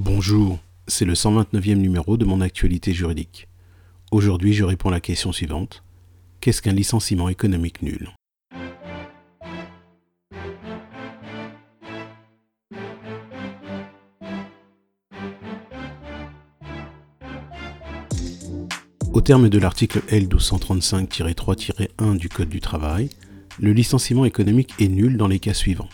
Bonjour, 0.00 0.60
c'est 0.86 1.04
le 1.04 1.14
129e 1.14 1.74
numéro 1.74 2.16
de 2.16 2.24
mon 2.24 2.40
actualité 2.40 2.92
juridique. 2.92 3.48
Aujourd'hui, 4.12 4.52
je 4.52 4.62
réponds 4.62 4.90
à 4.90 4.92
la 4.92 5.00
question 5.00 5.32
suivante. 5.32 5.82
Qu'est-ce 6.40 6.62
qu'un 6.62 6.70
licenciement 6.70 7.28
économique 7.28 7.82
nul? 7.82 8.08
Au 19.12 19.20
terme 19.20 19.48
de 19.48 19.58
l'article 19.58 19.98
L1235-3-1 20.10 22.16
du 22.16 22.28
Code 22.28 22.48
du 22.48 22.60
travail, 22.60 23.10
le 23.58 23.72
licenciement 23.72 24.26
économique 24.26 24.74
est 24.78 24.86
nul 24.86 25.16
dans 25.16 25.26
les 25.26 25.40
cas 25.40 25.54
suivants. 25.54 25.88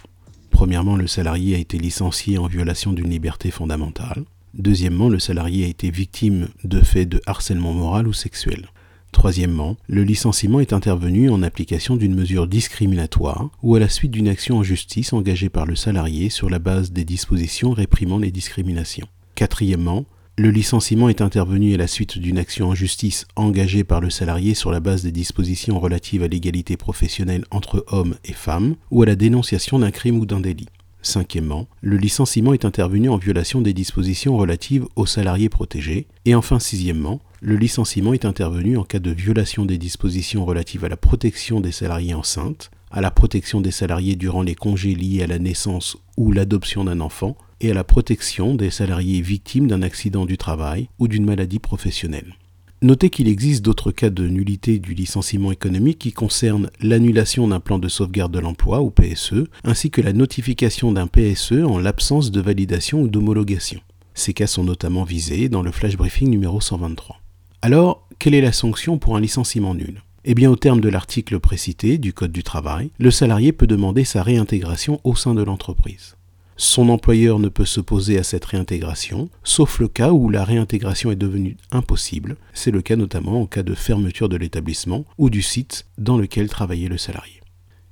Premièrement, 0.64 0.96
le 0.96 1.06
salarié 1.06 1.56
a 1.56 1.58
été 1.58 1.76
licencié 1.76 2.38
en 2.38 2.46
violation 2.46 2.94
d'une 2.94 3.10
liberté 3.10 3.50
fondamentale. 3.50 4.24
Deuxièmement, 4.54 5.10
le 5.10 5.18
salarié 5.18 5.66
a 5.66 5.68
été 5.68 5.91
victime 5.91 6.48
de 6.64 6.80
faits 6.80 7.06
de 7.06 7.20
harcèlement 7.27 7.74
moral 7.74 8.09
ou 8.09 8.14
sexuel. 8.14 8.70
Troisièmement, 9.12 9.77
le 9.88 10.05
licenciement 10.05 10.60
est 10.60 10.72
intervenu 10.72 11.28
en 11.28 11.42
application 11.42 11.96
d'une 11.96 12.14
mesure 12.14 12.46
discriminatoire 12.46 13.50
ou 13.62 13.74
à 13.74 13.78
la 13.78 13.91
suite 13.91 14.12
d'une 14.12 14.27
action 14.27 14.56
en 14.56 14.62
justice 14.62 15.12
engagée 15.12 15.50
par 15.50 15.66
le 15.66 15.77
salarié 15.77 16.30
sur 16.30 16.48
la 16.48 16.58
base 16.58 16.92
des 16.92 17.05
dispositions 17.05 17.72
réprimant 17.72 18.16
les 18.16 18.30
discriminations. 18.30 19.08
Quatrièmement, 19.34 20.06
le 20.37 20.51
licenciement 20.51 21.09
est 21.09 21.20
intervenu 21.20 21.74
à 21.74 21.77
la 21.77 21.87
suite 21.87 22.19
d'une 22.19 22.38
action 22.38 22.70
en 22.70 22.75
justice 22.75 23.25
engagée 23.37 23.84
par 23.84 24.01
le 24.01 24.11
salarié 24.11 24.55
sur 24.55 24.73
la 24.73 24.80
base 24.80 25.05
des 25.05 25.12
dispositions 25.12 25.79
relatives 25.79 26.25
à 26.25 26.29
l'égalité 26.29 26.77
professionnelle 26.77 27.45
entre 27.52 27.84
hommes 27.88 28.16
et 28.25 28.33
femmes 28.33 28.75
ou 28.91 29.05
à 29.05 29.06
la 29.06 29.15
dénonciation 29.15 29.78
d'un 29.78 29.92
crime 29.92 30.19
ou 30.19 30.27
d'un 30.27 30.41
délit. 30.41 30.66
Cinquièmement, 31.02 31.69
le 31.83 31.98
licenciement 31.98 32.52
est 32.52 32.65
intervenu 32.65 33.11
en 33.11 33.16
violation 33.16 33.61
des 33.61 33.75
dispositions 33.75 34.37
relatives 34.37 34.87
aux 34.97 35.06
salariés 35.06 35.51
protégés. 35.51 36.09
Et 36.25 36.34
enfin, 36.34 36.59
sixièmement, 36.59 37.20
le 37.41 37.55
licenciement 37.55 38.12
est 38.12 38.25
intervenu 38.25 38.77
en 38.77 38.83
cas 38.83 38.98
de 38.98 39.12
violation 39.12 39.64
des 39.64 39.78
dispositions 39.78 40.45
relatives 40.45 40.84
à 40.84 40.89
la 40.89 40.97
protection 40.97 41.61
des 41.61 41.73
salariés 41.73 42.14
enceintes, 42.14 42.73
à 42.91 43.01
la 43.01 43.12
protection 43.12 43.61
des 43.61 43.70
salariés 43.70 44.17
durant 44.17 44.42
les 44.42 44.56
congés 44.56 44.97
liés 44.97 45.23
à 45.23 45.28
la 45.28 45.39
naissance 45.39 45.97
ou 46.17 46.33
l'adoption 46.33 46.84
d'un 46.84 47.01
enfant, 47.01 47.36
et 47.65 47.70
à 47.70 47.75
la 47.75 47.84
protection 47.84 48.55
des 48.55 48.70
salariés 48.70 49.20
victimes 49.20 49.67
d'un 49.67 49.83
accident 49.83 50.27
du 50.27 50.37
travail 50.37 50.89
ou 50.98 51.09
d'une 51.09 51.25
maladie 51.25 51.59
professionnelle. 51.59 52.34
Notez 52.83 53.09
qu'il 53.09 53.29
existe 53.29 53.65
d'autres 53.65 53.93
cas 53.93 54.11
de 54.11 54.29
nullité 54.29 54.79
du 54.79 54.93
licenciement 54.93 55.51
économique 55.51 55.98
qui 55.98 56.12
concernent 56.12 56.69
l'annulation 56.81 57.48
d'un 57.48 57.61
plan 57.61 57.79
de 57.79 57.89
sauvegarde 57.89 58.33
de 58.33 58.41
l'emploi 58.41 58.83
ou 58.83 58.91
PSE, 58.91 59.47
ainsi 59.65 59.91
que 59.91 60.03
la 60.03 60.12
notification 60.12 60.92
d'un 60.92 61.07
PSE 61.07 61.65
en 61.65 61.79
l'absence 61.79 62.31
de 62.31 62.42
validation 62.42 63.01
ou 63.01 63.09
d'homologation. 63.09 63.81
Ces 64.12 64.35
cas 64.35 64.47
sont 64.47 64.65
notamment 64.65 65.05
visés 65.05 65.48
dans 65.48 65.62
le 65.62 65.73
flash 65.73 65.97
briefing 65.97 66.29
numéro 66.29 66.61
123. 66.61 67.20
Alors, 67.62 68.07
quelle 68.19 68.35
est 68.35 68.42
la 68.42 68.53
sanction 68.53 68.98
pour 68.98 69.17
un 69.17 69.20
licenciement 69.20 69.75
nul? 69.75 70.03
Eh 70.27 70.35
bien, 70.35 70.51
au 70.51 70.57
terme 70.57 70.81
de 70.81 70.91
l'article 70.91 71.41
précité 71.41 71.97
du 71.97 72.12
Code 72.12 72.33
du 72.33 72.42
travail, 72.42 72.91
le 72.98 73.11
salarié 73.11 73.53
peut 73.53 73.67
demander 73.67 74.05
sa 74.05 74.23
réintégration 74.23 75.01
au 75.05 75.17
sein 75.17 75.35
de 75.35 75.42
l'entreprise. 75.42 76.17
Son 76.56 76.88
employeur 76.88 77.41
ne 77.41 77.48
peut 77.48 77.64
s'opposer 77.64 78.19
à 78.19 78.22
cette 78.22 78.44
réintégration, 78.44 79.28
sauf 79.42 79.80
le 79.80 79.88
cas 79.88 80.12
où 80.12 80.28
la 80.28 80.44
réintégration 80.44 81.11
est 81.11 81.16
devenue 81.16 81.56
impossible. 81.72 82.36
C'est 82.52 82.70
le 82.70 82.80
cas 82.80 82.96
notamment 82.96 83.42
en 83.42 83.46
cas 83.46 83.64
de 83.64 83.74
fermeture 83.74 84.28
de 84.28 84.36
l'établissement 84.36 85.05
ou 85.19 85.30
du 85.30 85.42
site 85.42 85.86
dans 85.98 86.16
lequel 86.16 86.48
travaillait 86.48 86.88
le 86.88 86.98
salarié. 86.98 87.41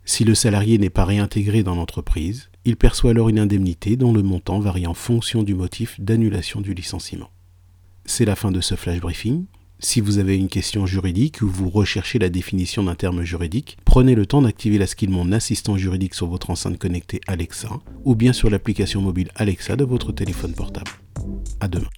Si 0.05 0.25
le 0.25 0.35
salarié 0.35 0.79
n'est 0.79 0.91
pas 0.91 1.05
réintégré 1.05 1.63
dans 1.63 1.75
l'entreprise, 1.75 2.51
il 2.65 2.77
perçoit 2.77 3.11
alors 3.11 3.29
une 3.29 3.41
indemnité 3.41 3.97
dont 3.97 4.13
le 4.13 4.23
montant 4.23 4.61
varie 4.61 4.87
en 4.87 4.95
fonction 4.95 5.43
du 5.43 5.55
motif 5.55 6.01
d'annulation 6.01 6.61
du 6.61 6.75
licenciement. 6.75 7.31
C'est 8.05 8.25
la 8.25 8.37
fin 8.37 8.53
de 8.53 8.61
ce 8.61 8.75
flash 8.77 9.01
briefing. 9.01 9.45
Si 9.85 10.01
vous 10.01 10.19
avez 10.19 10.37
une 10.37 10.49
question 10.49 10.87
juridique 10.87 11.43
ou 11.43 11.49
vous 11.49 11.69
recherchez 11.69 12.21
la 12.21 12.29
définition 12.29 12.85
d'un 12.85 12.95
terme 12.95 13.25
juridique, 13.25 13.77
prenez 13.85 14.15
le 14.15 14.27
temps 14.27 14.41
d'activer 14.41 14.79
la 14.79 14.87
skill 14.87 15.11
Mon 15.11 15.33
assistant 15.33 15.77
juridique 15.77 16.15
sur 16.15 16.29
votre 16.29 16.51
enceinte 16.51 16.79
connectée 16.79 17.21
Alexa 17.27 17.69
ou 18.05 18.15
bien 18.15 18.33
sur 18.33 18.49
l'application 18.49 19.03
mobile 19.03 19.31
Alexa 19.35 19.75
de 19.75 19.85
votre 19.85 20.13
téléphone 20.13 20.55
portable. 20.55 20.93
À 21.61 21.67
demain. 21.67 21.89